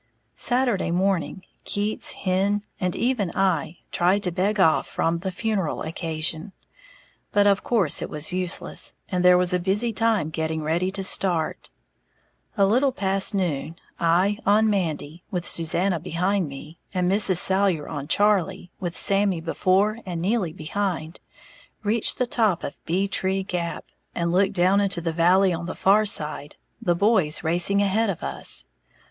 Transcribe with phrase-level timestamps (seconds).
[0.35, 6.53] Saturday morning, Keats, Hen and even I tried to beg off from the funeral occasion;
[7.31, 11.03] but of course it was useless; and there was a busy time getting ready to
[11.03, 11.69] start.
[12.57, 17.37] A little past noon, I, on Mandy, with Susanna behind me, and Mrs.
[17.37, 21.19] Salyer on Charlie, with Sammy before and Neely behind,
[21.83, 25.75] reached the top of Bee Tree Gap, and looked down into the valley on the
[25.75, 28.65] far side, the boys racing ahead of us.